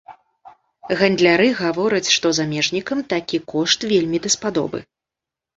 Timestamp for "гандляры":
1.01-1.47